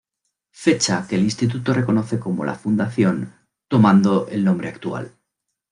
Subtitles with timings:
[0.63, 3.35] Fecha que el instituto reconoce como la fundación,
[3.67, 5.15] tomando el nombre actual.